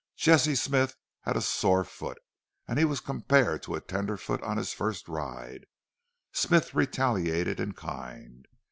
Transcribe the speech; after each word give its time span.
Jesse 0.15 0.55
Smith 0.55 0.95
had 1.25 1.37
a 1.37 1.41
sore 1.41 1.83
foot 1.83 2.17
and 2.67 2.79
he 2.79 2.85
was 2.85 2.99
compared 2.99 3.61
to 3.61 3.75
a 3.75 3.81
tenderfoot 3.81 4.41
on 4.41 4.57
his 4.57 4.73
first 4.73 5.07
ride. 5.07 5.67
Smith 6.33 6.73
retaliated 6.73 7.59
in 7.59 7.73
kind. 7.75 8.47